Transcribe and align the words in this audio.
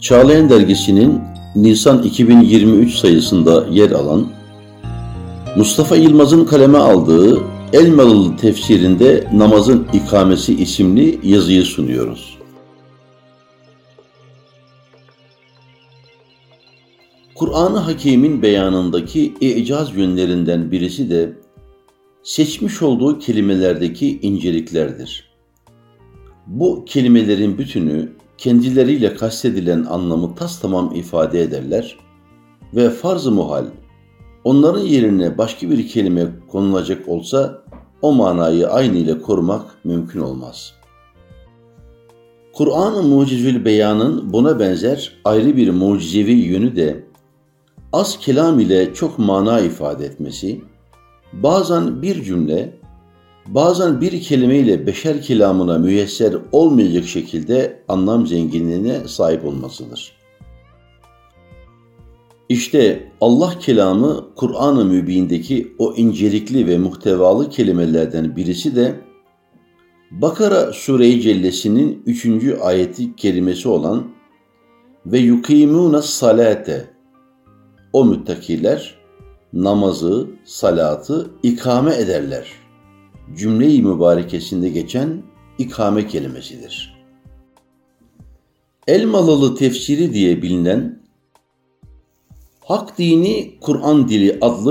Çağlayan 0.00 0.50
Dergisi'nin 0.50 1.20
Nisan 1.54 2.02
2023 2.02 2.94
sayısında 2.94 3.66
yer 3.70 3.90
alan 3.90 4.26
Mustafa 5.56 5.96
Yılmaz'ın 5.96 6.44
kaleme 6.44 6.78
aldığı 6.78 7.40
Elmalılı 7.72 8.36
tefsirinde 8.36 9.28
namazın 9.32 9.86
ikamesi 9.92 10.54
isimli 10.54 11.20
yazıyı 11.22 11.62
sunuyoruz. 11.62 12.38
Kur'an-ı 17.34 17.78
Hakim'in 17.78 18.42
beyanındaki 18.42 19.34
icaz 19.40 19.96
yönlerinden 19.96 20.70
birisi 20.72 21.10
de 21.10 21.32
seçmiş 22.22 22.82
olduğu 22.82 23.18
kelimelerdeki 23.18 24.20
inceliklerdir. 24.20 25.30
Bu 26.46 26.84
kelimelerin 26.84 27.58
bütünü 27.58 28.12
kendileriyle 28.38 29.14
kastedilen 29.14 29.84
anlamı 29.84 30.34
tas 30.34 30.60
tamam 30.60 30.94
ifade 30.94 31.42
ederler 31.42 31.98
ve 32.74 32.90
farz-ı 32.90 33.30
muhal 33.30 33.64
onların 34.44 34.80
yerine 34.80 35.38
başka 35.38 35.70
bir 35.70 35.88
kelime 35.88 36.26
konulacak 36.48 37.08
olsa 37.08 37.62
o 38.02 38.12
manayı 38.12 38.68
aynı 38.68 38.96
ile 38.96 39.18
korumak 39.18 39.84
mümkün 39.84 40.20
olmaz. 40.20 40.72
Kur'an-ı 42.52 43.02
Mucizül 43.02 43.64
Beyan'ın 43.64 44.32
buna 44.32 44.58
benzer 44.58 45.12
ayrı 45.24 45.56
bir 45.56 45.70
mucizevi 45.70 46.32
yönü 46.32 46.76
de 46.76 47.04
az 47.92 48.18
kelam 48.18 48.60
ile 48.60 48.94
çok 48.94 49.18
mana 49.18 49.60
ifade 49.60 50.06
etmesi, 50.06 50.60
bazen 51.32 52.02
bir 52.02 52.22
cümle, 52.22 52.76
bazen 53.48 54.00
bir 54.00 54.20
kelimeyle 54.20 54.86
beşer 54.86 55.22
kelamına 55.22 55.78
müyesser 55.78 56.34
olmayacak 56.52 57.04
şekilde 57.04 57.82
anlam 57.88 58.26
zenginliğine 58.26 59.08
sahip 59.08 59.44
olmasıdır. 59.44 60.16
İşte 62.48 63.12
Allah 63.20 63.58
kelamı 63.58 64.26
Kur'an-ı 64.36 64.84
Mübin'deki 64.84 65.74
o 65.78 65.94
incelikli 65.94 66.66
ve 66.66 66.78
muhtevalı 66.78 67.50
kelimelerden 67.50 68.36
birisi 68.36 68.76
de 68.76 68.94
Bakara 70.10 70.72
Sure-i 70.72 71.20
Cellesi'nin 71.20 72.02
3. 72.06 72.26
ayeti 72.62 73.16
kelimesi 73.16 73.68
olan 73.68 74.06
ve 75.06 75.18
yukimuna 75.18 76.02
salate 76.02 76.90
o 77.92 78.04
müttakiler 78.04 78.94
namazı, 79.52 80.26
salatı 80.44 81.30
ikame 81.42 81.94
ederler. 81.96 82.65
Cümle-i 83.36 83.82
mübarekesinde 83.82 84.68
geçen 84.68 85.22
ikame 85.58 86.06
kelimesidir. 86.08 86.96
Elmalılı 88.86 89.56
tefsiri 89.56 90.12
diye 90.14 90.42
bilinen 90.42 91.02
Hak 92.64 92.98
Dini 92.98 93.54
Kur'an 93.60 94.08
Dili 94.08 94.38
adlı 94.40 94.64